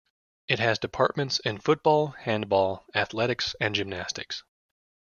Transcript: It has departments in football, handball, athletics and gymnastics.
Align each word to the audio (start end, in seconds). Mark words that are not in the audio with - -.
It 0.47 0.57
has 0.57 0.79
departments 0.79 1.37
in 1.41 1.59
football, 1.59 2.07
handball, 2.23 2.87
athletics 2.95 3.55
and 3.61 3.75
gymnastics. 3.75 4.41